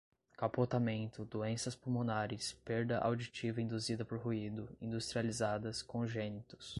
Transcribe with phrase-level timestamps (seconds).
[0.35, 6.69] capotamento, doenças pulmonares, perda auditiva induzida por ruído, industrializadas, congênitos